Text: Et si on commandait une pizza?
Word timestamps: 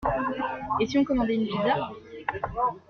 Et 0.79 0.87
si 0.87 0.97
on 0.97 1.05
commandait 1.05 1.35
une 1.35 1.45
pizza? 1.45 1.91